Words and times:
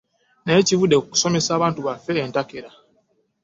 Naye 0.45 0.61
kivudde 0.67 0.95
ku 0.99 1.05
kusomesa 1.11 1.61
bantu 1.61 1.79
baffe 1.87 2.13
ntakera. 2.29 2.69